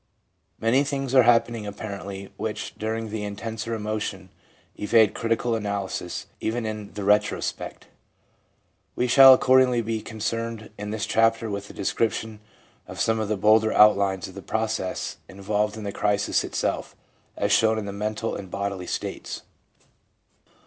[0.59, 4.29] Many things are happening, apparently, which, during the intenser emotion,
[4.75, 7.85] evade critical analysis, even in the retrospect.
[8.95, 12.39] We shall, accordingly, be concerned in this chapter with a description
[12.87, 16.95] of some of the bolder outlines of the process involved in the crisis itself,
[17.37, 19.43] as shown in the mental and bodily states.